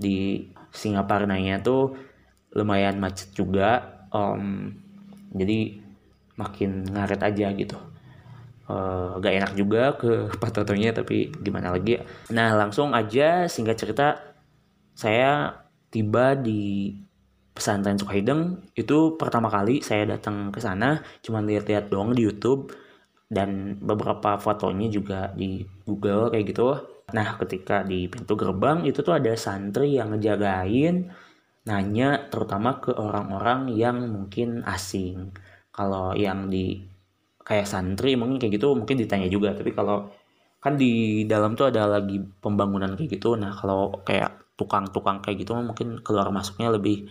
di 0.00 0.48
Singaparnanya 0.70 1.60
tuh 1.62 2.09
lumayan 2.54 2.98
macet 2.98 3.30
juga 3.34 4.02
um, 4.10 4.74
jadi 5.34 5.78
makin 6.34 6.88
ngaret 6.90 7.20
aja 7.22 7.46
gitu. 7.54 7.78
Uh, 8.70 9.18
gak 9.18 9.34
enak 9.34 9.52
juga 9.58 9.98
ke 9.98 10.10
Pak 10.40 10.54
Totonya 10.54 10.94
tapi 10.94 11.34
gimana 11.42 11.74
lagi 11.74 11.98
nah 12.30 12.54
langsung 12.54 12.94
aja 12.94 13.50
singkat 13.50 13.74
cerita 13.74 14.14
saya 14.94 15.58
tiba 15.90 16.38
di 16.38 16.94
pesantren 17.50 17.98
Sukaideng 17.98 18.62
itu 18.78 19.18
pertama 19.18 19.50
kali 19.50 19.82
saya 19.82 20.06
datang 20.06 20.54
ke 20.54 20.62
sana 20.62 21.02
cuma 21.18 21.42
lihat-lihat 21.42 21.90
doang 21.90 22.14
di 22.14 22.22
YouTube 22.22 22.70
dan 23.30 23.78
beberapa 23.78 24.38
fotonya 24.42 24.90
juga 24.90 25.30
di 25.38 25.62
Google 25.86 26.34
kayak 26.34 26.46
gitu. 26.50 26.74
Nah 27.14 27.38
ketika 27.38 27.86
di 27.86 28.10
pintu 28.10 28.34
gerbang 28.34 28.82
itu 28.82 29.06
tuh 29.06 29.14
ada 29.14 29.30
santri 29.38 29.94
yang 29.98 30.10
ngejagain 30.14 31.10
nanya 31.68 32.30
terutama 32.32 32.80
ke 32.80 32.92
orang-orang 32.96 33.72
yang 33.76 34.00
mungkin 34.08 34.64
asing. 34.64 35.34
Kalau 35.70 36.16
yang 36.16 36.48
di 36.48 36.80
kayak 37.44 37.68
santri 37.68 38.14
mungkin 38.16 38.40
kayak 38.40 38.60
gitu 38.60 38.72
mungkin 38.76 38.96
ditanya 39.00 39.28
juga. 39.28 39.52
Tapi 39.52 39.70
kalau 39.76 40.08
kan 40.60 40.76
di 40.76 41.24
dalam 41.24 41.56
tuh 41.56 41.72
ada 41.72 41.88
lagi 41.88 42.20
pembangunan 42.40 42.96
kayak 42.96 43.20
gitu. 43.20 43.36
Nah 43.36 43.52
kalau 43.52 44.00
kayak 44.04 44.56
tukang-tukang 44.56 45.24
kayak 45.24 45.44
gitu 45.44 45.56
mungkin 45.56 46.00
keluar 46.04 46.28
masuknya 46.32 46.72
lebih 46.72 47.08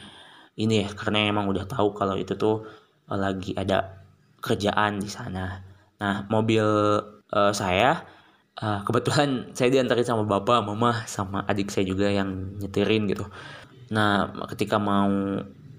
ini 0.57 0.85
ya. 0.85 0.89
Karena 0.93 1.29
emang 1.29 1.49
udah 1.49 1.65
tahu 1.69 1.93
kalau 1.93 2.17
itu 2.17 2.33
tuh 2.37 2.65
uh, 3.09 3.17
lagi 3.19 3.53
ada 3.53 4.01
kerjaan 4.41 5.01
di 5.01 5.09
sana. 5.11 5.61
Nah 6.01 6.25
mobil 6.31 6.65
uh, 7.33 7.53
saya 7.53 8.01
uh, 8.61 8.79
kebetulan 8.85 9.29
saya 9.57 9.69
diantarin 9.73 10.05
sama 10.07 10.23
bapak 10.25 10.65
mama 10.65 11.05
sama 11.05 11.45
adik 11.47 11.69
saya 11.71 11.85
juga 11.87 12.09
yang 12.09 12.59
nyetirin 12.59 13.07
gitu 13.09 13.25
nah 13.89 14.29
ketika 14.53 14.77
mau 14.77 15.09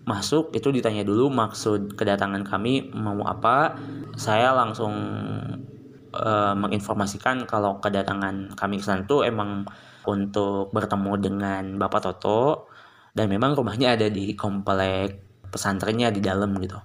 masuk 0.09 0.51
itu 0.57 0.75
ditanya 0.75 1.07
dulu 1.07 1.31
maksud 1.31 1.95
kedatangan 1.95 2.43
kami 2.43 2.91
mau 2.91 3.23
apa? 3.27 3.79
Saya 4.19 4.51
langsung 4.57 4.95
uh, 6.15 6.55
menginformasikan 6.59 7.47
kalau 7.47 7.79
kedatangan 7.79 8.55
kami 8.59 8.83
ke 8.83 8.85
sana 8.85 9.07
itu 9.07 9.23
emang 9.23 9.69
untuk 10.09 10.73
bertemu 10.75 11.13
dengan 11.21 11.65
Bapak 11.77 12.01
Toto 12.03 12.71
dan 13.15 13.31
memang 13.31 13.55
rumahnya 13.55 13.95
ada 13.99 14.09
di 14.09 14.35
komplek 14.35 15.21
pesantrennya 15.51 16.15
di 16.15 16.21
dalam 16.23 16.55
gitu. 16.59 16.79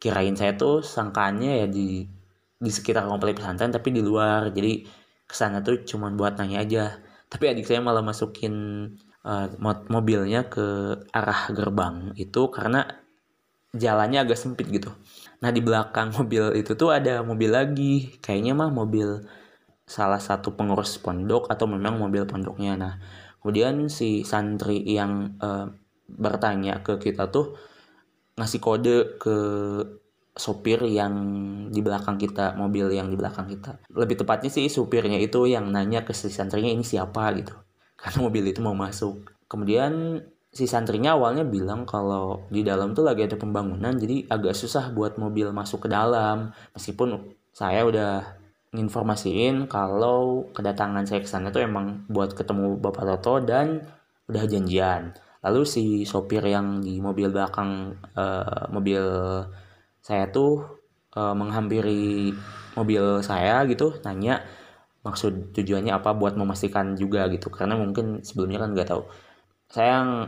Kirain 0.00 0.36
saya 0.36 0.56
tuh 0.56 0.84
sangkaannya 0.84 1.64
ya 1.64 1.66
di 1.68 2.04
di 2.60 2.70
sekitar 2.70 3.04
komplek 3.08 3.40
pesantren 3.40 3.72
tapi 3.72 3.92
di 3.92 4.00
luar. 4.04 4.52
Jadi 4.52 4.84
ke 5.24 5.34
sana 5.34 5.60
tuh 5.64 5.82
cuma 5.84 6.12
buat 6.12 6.36
nanya 6.40 6.64
aja. 6.64 6.84
Tapi 7.28 7.50
adik 7.50 7.66
saya 7.66 7.80
malah 7.82 8.04
masukin 8.04 8.54
uh, 9.24 9.48
mobilnya 9.88 10.46
ke 10.46 11.00
arah 11.10 11.50
gerbang 11.50 12.12
itu 12.20 12.52
karena 12.52 12.84
jalannya 13.74 14.22
agak 14.22 14.38
sempit 14.38 14.70
gitu. 14.70 14.94
Nah 15.42 15.50
di 15.50 15.60
belakang 15.64 16.12
mobil 16.18 16.54
itu 16.54 16.76
tuh 16.78 16.94
ada 16.94 17.24
mobil 17.24 17.50
lagi, 17.50 18.14
kayaknya 18.22 18.54
mah 18.54 18.70
mobil 18.70 19.24
salah 19.84 20.20
satu 20.22 20.56
pengurus 20.56 20.96
pondok 20.96 21.50
atau 21.50 21.66
memang 21.68 21.98
mobil 21.98 22.24
pondoknya. 22.24 22.78
Nah 22.78 22.94
kemudian 23.42 23.88
si 23.90 24.22
santri 24.24 24.80
yang 24.86 25.36
uh, 25.42 25.68
bertanya 26.08 26.80
ke 26.84 27.00
kita 27.00 27.28
tuh 27.28 27.56
ngasih 28.38 28.60
kode 28.60 28.96
ke 29.20 29.36
sopir 30.34 30.82
yang 30.90 31.14
di 31.70 31.78
belakang 31.78 32.18
kita, 32.18 32.58
mobil 32.58 32.90
yang 32.90 33.06
di 33.06 33.14
belakang 33.14 33.46
kita. 33.46 33.78
Lebih 33.94 34.26
tepatnya 34.26 34.50
sih 34.50 34.66
supirnya 34.66 35.22
itu 35.22 35.46
yang 35.46 35.70
nanya 35.70 36.02
ke 36.02 36.10
si 36.10 36.26
santrinya 36.26 36.74
ini 36.74 36.82
siapa 36.82 37.30
gitu 37.38 37.54
karena 37.98 38.18
mobil 38.24 38.44
itu 38.50 38.60
mau 38.60 38.76
masuk. 38.76 39.32
Kemudian 39.48 40.22
si 40.54 40.70
santrinya 40.70 41.18
awalnya 41.18 41.42
bilang 41.42 41.82
kalau 41.82 42.46
di 42.46 42.62
dalam 42.62 42.94
tuh 42.94 43.02
lagi 43.02 43.26
ada 43.26 43.34
pembangunan 43.34 43.90
jadi 43.98 44.30
agak 44.30 44.54
susah 44.54 44.94
buat 44.94 45.18
mobil 45.18 45.50
masuk 45.50 45.86
ke 45.86 45.88
dalam. 45.90 46.54
Meskipun 46.76 47.34
saya 47.50 47.82
udah 47.86 48.38
nginformasiin 48.74 49.70
kalau 49.70 50.50
kedatangan 50.50 51.06
saya 51.06 51.22
ke 51.22 51.30
sana 51.30 51.54
tuh 51.54 51.62
emang 51.62 52.06
buat 52.10 52.34
ketemu 52.34 52.78
Bapak 52.82 53.06
Toto 53.06 53.42
dan 53.42 53.86
udah 54.26 54.44
janjian. 54.50 55.14
Lalu 55.44 55.62
si 55.68 55.84
sopir 56.08 56.40
yang 56.42 56.80
di 56.82 56.98
mobil 56.98 57.30
belakang 57.30 57.94
uh, 58.16 58.66
mobil 58.72 59.02
saya 60.02 60.26
tuh 60.32 60.64
uh, 61.14 61.34
menghampiri 61.36 62.34
mobil 62.74 63.22
saya 63.22 63.62
gitu 63.70 63.94
nanya 64.02 64.42
maksud 65.04 65.52
tujuannya 65.52 65.92
apa 65.92 66.16
buat 66.16 66.34
memastikan 66.34 66.96
juga 66.96 67.28
gitu. 67.28 67.52
Karena 67.52 67.76
mungkin 67.76 68.24
sebelumnya 68.24 68.64
kan 68.64 68.72
nggak 68.72 68.88
tahu. 68.88 69.02
Saya 69.68 70.26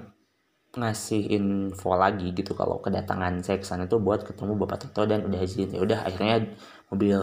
ngasih 0.76 1.32
info 1.32 1.96
lagi 1.96 2.36
gitu 2.36 2.52
kalau 2.52 2.78
kedatangan 2.84 3.40
saya 3.40 3.56
ke 3.56 3.66
sana 3.66 3.88
tuh 3.88 3.98
buat 3.98 4.22
ketemu 4.28 4.60
Bapak 4.60 4.86
Toto 4.86 5.08
dan 5.08 5.24
udah 5.24 5.40
izin. 5.40 5.72
Ya 5.72 5.80
udah 5.80 6.04
akhirnya 6.04 6.52
mobil 6.92 7.16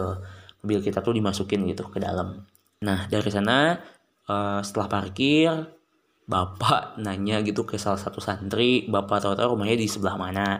mobil 0.60 0.78
kita 0.82 1.00
tuh 1.00 1.14
dimasukin 1.14 1.62
gitu 1.70 1.86
ke 1.88 2.02
dalam. 2.02 2.42
Nah 2.82 3.06
dari 3.06 3.30
sana 3.30 3.78
uh, 4.26 4.60
setelah 4.60 4.90
parkir 4.90 5.52
bapak 6.24 6.96
nanya 7.04 7.44
gitu 7.44 7.68
ke 7.68 7.76
salah 7.76 8.00
satu 8.00 8.16
santri 8.18 8.88
bapak 8.88 9.22
Toto 9.22 9.44
rumahnya 9.44 9.78
di 9.78 9.86
sebelah 9.86 10.16
mana? 10.18 10.58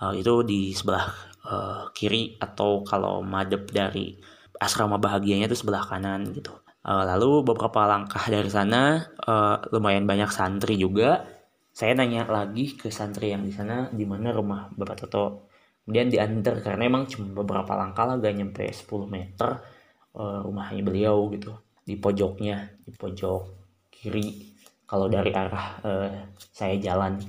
Uh, 0.00 0.16
itu 0.16 0.44
di 0.44 0.72
sebelah 0.76 1.08
uh, 1.46 1.82
kiri 1.92 2.36
atau 2.40 2.84
kalau 2.84 3.20
madep 3.24 3.68
dari 3.72 4.16
asrama 4.60 5.00
bahagianya 5.00 5.48
itu 5.48 5.56
sebelah 5.56 5.82
kanan 5.88 6.28
gitu 6.36 6.52
Uh, 6.80 7.04
lalu 7.04 7.44
beberapa 7.44 7.84
langkah 7.84 8.24
dari 8.24 8.48
sana 8.48 9.04
uh, 9.28 9.60
lumayan 9.68 10.08
banyak 10.08 10.32
santri 10.32 10.80
juga. 10.80 11.28
Saya 11.76 11.92
nanya 11.92 12.24
lagi 12.24 12.72
ke 12.72 12.88
santri 12.88 13.36
yang 13.36 13.44
di 13.44 13.52
sana 13.52 13.92
di 13.92 14.08
mana 14.08 14.32
rumah 14.32 14.72
Bapak 14.72 15.04
Toto. 15.04 15.52
Kemudian 15.84 16.08
diantar 16.08 16.64
karena 16.64 16.88
emang 16.88 17.04
cuma 17.04 17.36
beberapa 17.36 17.76
langkah 17.76 18.08
lah 18.08 18.16
gak 18.16 18.32
nyampe 18.32 18.64
10 18.64 18.88
meter 19.12 19.60
uh, 20.16 20.40
rumahnya 20.40 20.80
beliau 20.80 21.28
gitu 21.28 21.52
di 21.84 22.00
pojoknya 22.00 22.80
di 22.80 22.96
pojok 22.96 23.42
kiri 23.92 24.56
kalau 24.88 25.12
dari 25.12 25.36
arah 25.36 25.84
uh, 25.84 26.08
saya 26.48 26.80
jalan. 26.80 27.20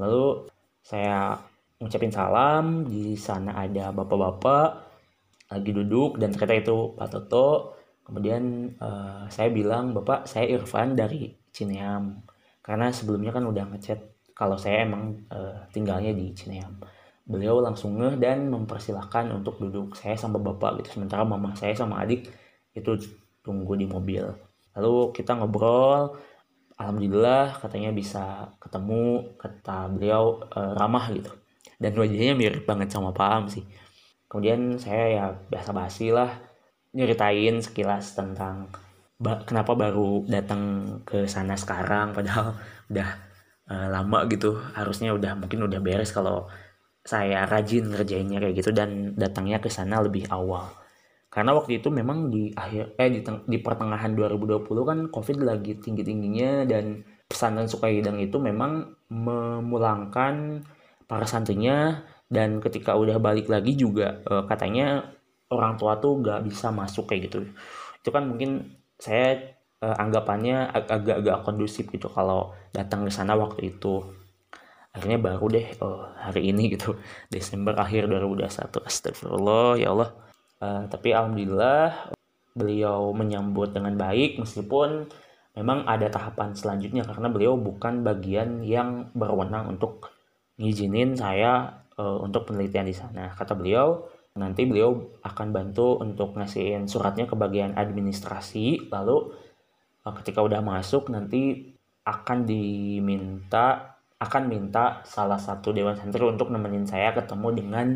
Lalu 0.00 0.48
saya 0.80 1.36
ngucapin 1.76 2.08
salam 2.08 2.88
di 2.88 3.20
sana 3.20 3.52
ada 3.52 3.92
bapak-bapak 3.92 4.87
lagi 5.48 5.70
duduk 5.72 6.20
dan 6.20 6.32
ternyata 6.32 6.54
itu 6.68 6.76
Pak 6.94 7.08
Toto. 7.08 7.48
Kemudian 8.04 8.72
uh, 8.80 9.28
saya 9.28 9.52
bilang 9.52 9.92
bapak 9.92 10.24
saya 10.24 10.48
Irfan 10.48 10.96
dari 10.96 11.28
Cineam. 11.52 12.24
Karena 12.64 12.88
sebelumnya 12.92 13.32
kan 13.32 13.44
udah 13.44 13.68
ngechat 13.72 14.32
kalau 14.32 14.56
saya 14.56 14.84
emang 14.84 15.28
uh, 15.28 15.68
tinggalnya 15.72 16.12
di 16.16 16.32
Cineam. 16.32 16.80
Beliau 17.28 17.60
langsung 17.60 18.00
ngeh 18.00 18.16
dan 18.16 18.48
mempersilahkan 18.48 19.28
untuk 19.36 19.60
duduk 19.60 19.92
saya 19.92 20.16
sama 20.16 20.40
bapak 20.40 20.80
gitu. 20.80 21.00
Sementara 21.00 21.24
mama 21.28 21.52
saya 21.52 21.76
sama 21.76 22.00
adik 22.00 22.28
itu 22.72 22.96
tunggu 23.44 23.76
di 23.76 23.84
mobil. 23.84 24.24
Lalu 24.76 25.12
kita 25.12 25.36
ngobrol. 25.36 26.16
Alhamdulillah 26.80 27.60
katanya 27.60 27.92
bisa 27.92 28.56
ketemu. 28.56 29.36
Kata 29.36 29.92
beliau 29.92 30.48
uh, 30.48 30.72
ramah 30.76 31.12
gitu. 31.12 31.32
Dan 31.76 31.92
wajahnya 31.92 32.32
mirip 32.32 32.64
banget 32.64 32.88
sama 32.88 33.12
Pak 33.12 33.28
Am 33.28 33.44
sih 33.52 33.64
kemudian 34.28 34.76
saya 34.76 35.04
ya 35.08 35.24
biasa 35.48 35.72
basi 35.72 36.12
lah 36.12 36.30
nyeritain 36.92 37.60
sekilas 37.60 38.16
tentang 38.16 38.68
ba 39.18 39.42
kenapa 39.42 39.74
baru 39.74 40.22
datang 40.30 40.62
ke 41.02 41.26
sana 41.26 41.58
sekarang 41.58 42.14
padahal 42.14 42.54
udah 42.92 43.08
uh, 43.68 43.88
lama 43.92 44.24
gitu. 44.30 44.56
Harusnya 44.74 45.12
udah 45.14 45.36
mungkin 45.36 45.68
udah 45.68 45.80
beres 45.82 46.10
kalau 46.14 46.48
saya 47.04 47.48
rajin 47.48 47.88
ngerjainnya 47.88 48.38
kayak 48.40 48.56
gitu 48.60 48.70
dan 48.72 49.16
datangnya 49.16 49.58
ke 49.60 49.68
sana 49.72 50.00
lebih 50.04 50.28
awal. 50.30 50.68
Karena 51.28 51.52
waktu 51.52 51.80
itu 51.80 51.88
memang 51.92 52.32
di 52.32 52.52
akhir 52.56 52.96
eh 52.96 53.10
di, 53.12 53.20
di 53.24 53.58
pertengahan 53.60 54.16
2020 54.16 54.64
kan 54.88 54.98
covid 55.12 55.38
lagi 55.44 55.76
tinggi 55.76 56.02
tingginya 56.04 56.64
dan 56.64 57.04
pesantren 57.28 57.68
Sukaidang 57.68 58.16
itu 58.16 58.40
memang 58.40 58.96
memulangkan 59.12 60.64
para 61.04 61.24
santrinya 61.28 62.00
dan 62.28 62.60
ketika 62.60 62.92
udah 62.92 63.16
balik 63.16 63.48
lagi 63.48 63.72
juga 63.72 64.20
uh, 64.28 64.44
katanya 64.44 65.16
orang 65.48 65.80
tua 65.80 65.96
tuh 65.96 66.20
gak 66.20 66.44
bisa 66.44 66.68
masuk 66.68 67.08
kayak 67.08 67.32
gitu. 67.32 67.48
Itu 68.04 68.08
kan 68.12 68.28
mungkin 68.28 68.68
saya 69.00 69.56
uh, 69.80 69.96
anggapannya 69.96 70.68
agak-agak 70.76 71.44
kondusif 71.48 71.88
gitu 71.88 72.12
kalau 72.12 72.52
datang 72.72 73.08
ke 73.08 73.10
sana 73.12 73.32
waktu 73.32 73.72
itu. 73.72 74.04
Akhirnya 74.92 75.20
baru 75.20 75.46
deh 75.48 75.66
oh, 75.80 76.04
hari 76.20 76.52
ini 76.52 76.76
gitu. 76.76 77.00
Desember 77.32 77.76
akhir 77.80 78.08
2021 78.12 78.84
astagfirullah 78.84 79.80
ya 79.80 79.92
Allah. 79.96 80.10
Uh, 80.58 80.84
tapi 80.90 81.14
alhamdulillah 81.14 82.12
beliau 82.58 83.14
menyambut 83.14 83.70
dengan 83.70 83.94
baik 83.94 84.42
meskipun 84.42 85.06
memang 85.54 85.86
ada 85.86 86.10
tahapan 86.10 86.50
selanjutnya 86.58 87.06
karena 87.06 87.30
beliau 87.30 87.54
bukan 87.54 88.02
bagian 88.02 88.66
yang 88.66 89.14
berwenang 89.14 89.78
untuk 89.78 90.10
ngizinin 90.58 91.14
saya 91.14 91.86
uh, 91.98 92.18
untuk 92.22 92.48
penelitian 92.48 92.86
di 92.86 92.94
sana. 92.94 93.34
Kata 93.34 93.58
beliau 93.58 94.06
nanti 94.38 94.64
beliau 94.64 95.18
akan 95.26 95.50
bantu 95.50 95.98
untuk 95.98 96.38
ngasihin 96.38 96.86
suratnya 96.86 97.26
ke 97.26 97.34
bagian 97.34 97.74
administrasi 97.74 98.86
lalu 98.86 99.34
eh, 100.06 100.12
ketika 100.22 100.46
udah 100.46 100.62
masuk 100.62 101.10
nanti 101.10 101.74
akan 102.06 102.46
diminta 102.46 103.98
akan 104.18 104.42
minta 104.46 105.02
salah 105.02 105.38
satu 105.38 105.74
dewan 105.74 105.98
santri 105.98 106.22
untuk 106.22 106.54
nemenin 106.54 106.86
saya 106.86 107.14
ketemu 107.14 107.48
dengan 107.54 107.86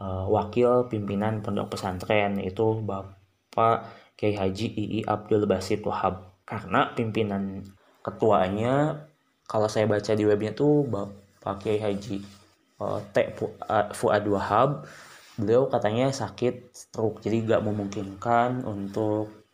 uh, 0.00 0.24
wakil 0.32 0.88
pimpinan 0.88 1.44
pondok 1.44 1.76
pesantren 1.76 2.40
yaitu 2.40 2.80
Bapak 2.80 3.84
Kiai 4.16 4.32
Haji 4.32 4.72
II 4.72 5.04
Abdul 5.04 5.44
Basit 5.44 5.84
Wahab. 5.84 6.32
Karena 6.48 6.88
pimpinan 6.96 7.60
ketuanya 8.00 9.04
kalau 9.44 9.68
saya 9.68 9.84
baca 9.84 10.16
di 10.16 10.24
webnya 10.24 10.56
tuh 10.56 10.88
Bapak 10.88 11.68
Kiai 11.68 11.84
Haji 11.84 12.35
uh, 12.80 13.00
T 13.12 13.16
Fuad 13.94 14.24
Wahab 14.28 14.88
beliau 15.36 15.68
katanya 15.68 16.08
sakit 16.08 16.72
stroke 16.72 17.20
jadi 17.20 17.44
gak 17.44 17.62
memungkinkan 17.68 18.64
untuk 18.64 19.44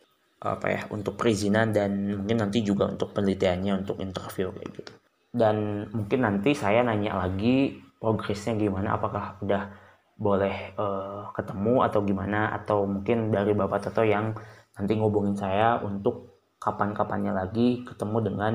apa 0.43 0.67
ya 0.67 0.81
untuk 0.91 1.15
perizinan 1.15 1.71
dan 1.71 2.19
mungkin 2.19 2.43
nanti 2.43 2.63
juga 2.63 2.87
untuk 2.87 3.15
penelitiannya 3.15 3.83
untuk 3.83 3.99
interview 4.03 4.51
kayak 4.51 4.69
gitu. 4.75 4.91
Dan 5.31 5.87
mungkin 5.95 6.19
nanti 6.27 6.51
saya 6.51 6.83
nanya 6.83 7.15
lagi 7.15 7.79
progresnya 7.99 8.59
gimana 8.59 8.99
apakah 8.99 9.39
udah 9.39 9.71
boleh 10.19 10.75
uh, 10.75 11.31
ketemu 11.31 11.87
atau 11.87 11.99
gimana 12.03 12.51
atau 12.53 12.83
mungkin 12.83 13.31
dari 13.31 13.55
bapak 13.55 13.87
Toto 13.87 14.03
yang 14.03 14.35
nanti 14.75 14.93
ngubungin 14.99 15.33
saya 15.39 15.79
untuk 15.79 16.33
kapan-kapannya 16.59 17.35
lagi 17.35 17.83
ketemu 17.83 18.17
dengan 18.23 18.53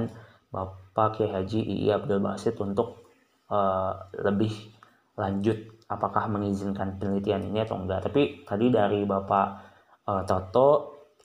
Bapak 0.49 1.21
Kiai 1.21 1.29
Haji 1.29 1.61
Iya 1.61 2.01
Abdul 2.01 2.25
Basit 2.25 2.57
untuk 2.57 3.08
uh, 3.49 3.93
lebih 4.25 4.53
lanjut 5.19 5.57
apakah 5.89 6.29
mengizinkan 6.31 7.01
penelitian 7.01 7.49
ini 7.49 7.65
atau 7.65 7.81
enggak. 7.81 8.07
Tapi 8.09 8.45
tadi 8.45 8.71
dari 8.71 9.03
bapak 9.09 9.47
uh, 10.09 10.23
Toto 10.25 10.71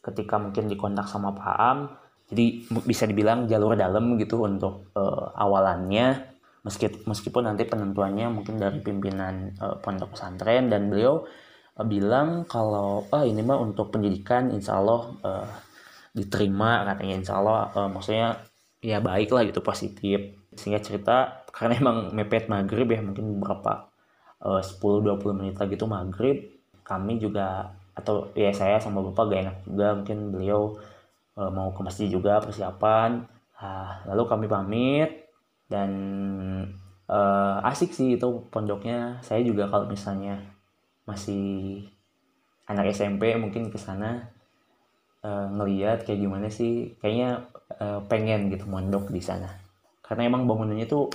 ketika 0.04 0.36
mungkin 0.36 0.68
dikontak 0.68 1.08
sama 1.08 1.32
Pak 1.32 1.56
Am 1.60 1.80
jadi 2.28 2.66
bisa 2.84 3.04
dibilang 3.06 3.46
jalur 3.48 3.76
dalam 3.78 4.16
gitu 4.20 4.44
untuk 4.44 4.92
uh, 4.96 5.32
awalannya 5.36 6.34
meskipun 6.64 7.08
meskipun 7.08 7.44
nanti 7.48 7.68
penentuannya 7.68 8.28
mungkin 8.32 8.60
dari 8.60 8.80
pimpinan 8.80 9.54
uh, 9.60 9.76
pondok 9.80 10.16
pesantren 10.16 10.72
dan 10.72 10.88
beliau 10.88 11.24
uh, 11.76 11.86
bilang 11.88 12.48
kalau 12.48 13.08
ah 13.12 13.24
ini 13.28 13.44
mah 13.44 13.60
untuk 13.60 13.92
pendidikan 13.92 14.52
insya 14.52 14.80
Allah 14.80 15.02
uh, 15.24 15.48
diterima 16.16 16.88
katanya 16.88 17.16
insya 17.20 17.40
Allah 17.40 17.72
uh, 17.76 17.90
maksudnya 17.92 18.40
ya 18.84 19.00
baik 19.00 19.32
lah 19.32 19.48
gitu 19.48 19.64
positif. 19.64 20.36
Sehingga 20.54 20.84
cerita 20.84 21.43
karena 21.56 21.74
emang 21.82 21.98
mepet 22.18 22.50
maghrib 22.50 22.90
ya 22.90 23.00
mungkin 23.06 23.38
beberapa 23.38 23.94
Eh, 24.44 24.60
uh, 24.60 24.62
10-20 24.62 25.40
menit 25.40 25.56
lagi 25.56 25.74
itu 25.80 25.88
maghrib. 25.88 26.38
Kami 26.84 27.16
juga 27.16 27.72
atau 27.96 28.28
ya 28.36 28.52
saya 28.52 28.76
sama 28.82 29.00
bapak 29.06 29.24
gak 29.30 29.42
enak 29.46 29.58
juga 29.70 29.88
mungkin 29.96 30.18
beliau 30.34 30.62
uh, 31.40 31.52
mau 31.54 31.72
ke 31.72 31.80
masjid 31.80 32.12
juga 32.12 32.44
persiapan. 32.44 33.24
Uh, 33.56 33.92
lalu 34.12 34.24
kami 34.28 34.46
pamit 34.52 35.32
dan 35.72 35.92
uh, 37.08 37.64
asik 37.72 37.96
sih 37.96 38.20
itu 38.20 38.28
pondoknya. 38.52 39.24
Saya 39.24 39.40
juga 39.48 39.72
kalau 39.72 39.88
misalnya 39.88 40.44
masih 41.08 41.88
anak 42.68 42.92
SMP 42.92 43.36
mungkin 43.40 43.72
ke 43.72 43.80
sana 43.80 44.28
uh, 45.24 45.48
ngeliat 45.56 46.04
kayak 46.04 46.20
gimana 46.20 46.52
sih. 46.52 47.00
Kayaknya 47.00 47.48
uh, 47.80 48.04
pengen 48.12 48.52
gitu 48.52 48.68
mondok 48.68 49.08
di 49.08 49.24
sana. 49.24 49.48
Karena 50.04 50.28
emang 50.28 50.44
bangunannya 50.44 50.84
tuh 50.84 51.08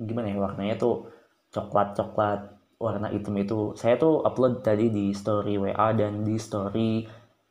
gimana 0.00 0.32
ya 0.32 0.36
warnanya 0.36 0.76
tuh 0.76 1.08
coklat 1.52 1.96
coklat 1.96 2.40
warna 2.76 3.08
hitam 3.08 3.36
itu. 3.40 3.72
Saya 3.76 3.96
tuh 3.96 4.20
upload 4.20 4.60
tadi 4.60 4.92
di 4.92 5.12
story 5.16 5.56
WA 5.56 5.96
dan 5.96 6.24
di 6.24 6.36
story 6.36 7.04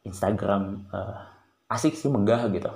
Instagram 0.05 0.85
uh, 0.93 1.17
asik 1.73 1.97
sih 1.97 2.13
megah 2.13 2.45
gitu. 2.53 2.69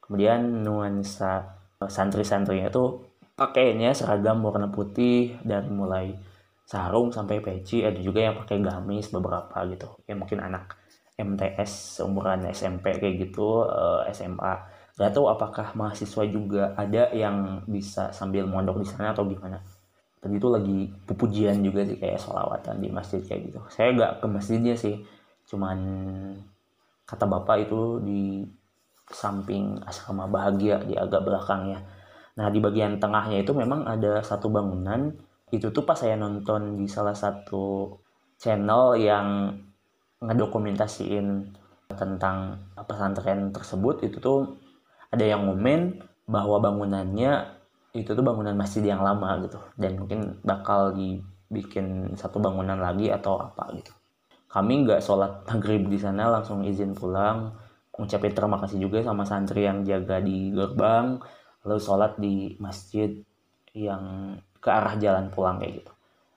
Kemudian 0.00 0.64
nuansa 0.64 1.60
santri-santrinya 1.82 2.72
tuh 2.72 3.04
pakainya 3.36 3.92
seragam 3.92 4.40
warna 4.40 4.72
putih 4.72 5.36
dan 5.44 5.68
mulai 5.72 6.16
sarung 6.64 7.12
sampai 7.12 7.44
peci. 7.44 7.84
Ada 7.84 8.00
juga 8.00 8.24
yang 8.24 8.36
pakai 8.40 8.56
gamis 8.64 9.12
beberapa 9.12 9.56
gitu. 9.68 10.00
Ya 10.08 10.16
mungkin 10.16 10.40
anak 10.40 10.80
MTS 11.20 12.00
seumuran 12.00 12.48
SMP 12.48 12.96
kayak 12.96 13.28
gitu 13.28 13.68
uh, 13.68 14.08
eh, 14.08 14.16
SMA 14.16 14.71
gak 15.02 15.18
tahu 15.18 15.26
apakah 15.26 15.74
mahasiswa 15.74 16.22
juga 16.30 16.78
ada 16.78 17.10
yang 17.10 17.66
bisa 17.66 18.14
sambil 18.14 18.46
mondok 18.46 18.78
di 18.78 18.86
sana 18.86 19.10
atau 19.10 19.26
gimana. 19.26 19.58
Tadi 20.22 20.38
itu 20.38 20.46
lagi 20.46 20.78
pupujian 21.02 21.58
juga 21.66 21.82
sih 21.82 21.98
kayak 21.98 22.22
sholawatan 22.22 22.78
di 22.78 22.88
masjid 22.94 23.18
kayak 23.18 23.50
gitu. 23.50 23.58
Saya 23.74 23.90
nggak 23.98 24.12
ke 24.22 24.26
masjidnya 24.30 24.78
sih 24.78 25.02
cuman 25.50 25.78
kata 27.02 27.26
bapak 27.26 27.66
itu 27.66 27.98
di 28.06 28.46
samping 29.10 29.82
asrama 29.82 30.30
bahagia 30.30 30.78
di 30.86 30.94
agak 30.94 31.26
belakangnya. 31.26 31.82
Nah 32.38 32.46
di 32.54 32.62
bagian 32.62 33.02
tengahnya 33.02 33.42
itu 33.42 33.50
memang 33.50 33.82
ada 33.82 34.22
satu 34.22 34.46
bangunan. 34.46 35.10
Itu 35.50 35.74
tuh 35.74 35.82
pas 35.82 35.98
saya 35.98 36.14
nonton 36.14 36.78
di 36.78 36.86
salah 36.86 37.18
satu 37.18 37.98
channel 38.38 38.96
yang 38.96 39.58
ngedokumentasiin 40.22 41.58
tentang 41.92 42.62
pesantren 42.86 43.52
tersebut 43.52 44.06
itu 44.06 44.16
tuh 44.22 44.56
ada 45.12 45.24
yang 45.24 45.44
ngomen 45.46 46.00
bahwa 46.24 46.58
bangunannya 46.58 47.60
itu 47.92 48.16
tuh 48.16 48.24
bangunan 48.24 48.56
masjid 48.56 48.80
yang 48.88 49.04
lama 49.04 49.36
gitu. 49.44 49.60
Dan 49.76 50.00
mungkin 50.00 50.40
bakal 50.40 50.96
dibikin 50.96 52.16
satu 52.16 52.40
bangunan 52.40 52.80
lagi 52.80 53.12
atau 53.12 53.36
apa 53.36 53.68
gitu. 53.76 53.92
Kami 54.48 54.88
nggak 54.88 55.04
sholat 55.04 55.44
maghrib 55.48 55.84
di 55.88 56.00
sana 56.00 56.28
langsung 56.32 56.64
izin 56.64 56.96
pulang 56.96 57.52
ngucapin 57.92 58.32
terima 58.32 58.56
kasih 58.56 58.80
juga 58.80 59.04
sama 59.04 59.28
santri 59.28 59.68
yang 59.68 59.84
jaga 59.84 60.16
di 60.24 60.48
gerbang 60.48 61.20
lalu 61.62 61.78
sholat 61.78 62.16
di 62.16 62.56
masjid 62.56 63.12
yang 63.76 64.34
ke 64.58 64.68
arah 64.72 64.96
jalan 64.96 65.28
pulang 65.28 65.60
kayak 65.60 65.84
gitu. 65.84 65.92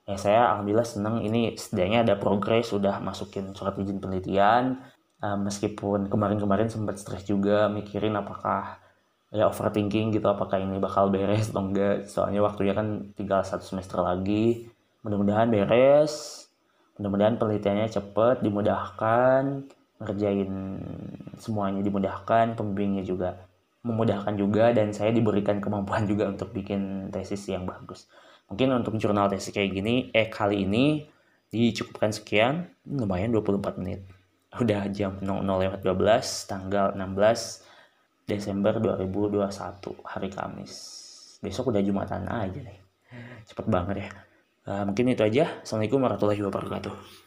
Ya 0.05 0.15
saya 0.21 0.41
alhamdulillah 0.53 0.85
seneng 0.85 1.23
ini 1.25 1.57
setidaknya 1.57 2.05
ada 2.05 2.15
progres 2.19 2.69
sudah 2.69 3.01
masukin 3.01 3.55
surat 3.57 3.73
izin 3.79 3.97
penelitian 3.97 4.77
uh, 5.25 5.37
meskipun 5.41 6.05
kemarin-kemarin 6.05 6.69
sempat 6.69 7.01
stres 7.01 7.25
juga 7.25 7.65
mikirin 7.65 8.13
apakah 8.13 8.77
ya 9.33 9.49
overthinking 9.49 10.13
gitu 10.13 10.29
apakah 10.29 10.61
ini 10.61 10.77
bakal 10.77 11.09
beres 11.09 11.49
atau 11.49 11.65
enggak. 11.65 12.05
Soalnya 12.05 12.45
waktunya 12.45 12.77
kan 12.77 13.09
tinggal 13.17 13.41
satu 13.41 13.65
semester 13.65 13.99
lagi. 14.05 14.69
Mudah-mudahan 15.01 15.49
beres 15.49 16.45
mudah-mudahan 16.95 17.35
penelitiannya 17.35 17.91
cepet 17.91 18.39
dimudahkan 18.39 19.67
ngerjain 19.99 20.51
semuanya 21.35 21.83
dimudahkan 21.83 22.55
pembimbingnya 22.55 23.03
juga 23.03 23.43
memudahkan 23.83 24.33
juga 24.39 24.71
dan 24.71 24.95
saya 24.95 25.11
diberikan 25.11 25.59
kemampuan 25.59 26.07
juga 26.11 26.31
untuk 26.31 26.55
bikin 26.55 27.11
tesis 27.11 27.51
yang 27.51 27.67
bagus. 27.67 28.07
Mungkin 28.47 28.71
untuk 28.79 28.95
jurnal 28.95 29.27
tesis 29.27 29.51
kayak 29.51 29.75
gini 29.75 30.07
eh 30.15 30.31
kali 30.31 30.63
ini 30.63 31.03
dicukupkan 31.51 32.15
sekian 32.15 32.71
lumayan 32.87 33.35
24 33.35 33.79
menit 33.83 34.14
udah 34.61 34.87
jam 34.91 35.19
00 35.19 35.43
lewat 35.43 35.79
12 35.83 36.51
tanggal 36.51 36.95
16 36.95 38.29
Desember 38.29 38.73
2021 38.79 39.43
hari 40.07 40.29
Kamis. 40.31 40.73
Besok 41.43 41.75
udah 41.75 41.81
Jumatan 41.83 42.25
aja 42.25 42.59
nih. 42.59 42.79
Cepet 43.45 43.65
banget 43.69 43.95
ya. 44.05 44.09
Uh, 44.65 44.83
mungkin 44.89 45.13
itu 45.13 45.21
aja. 45.21 45.61
Assalamualaikum 45.61 46.01
warahmatullahi 46.01 46.41
wabarakatuh 46.41 47.24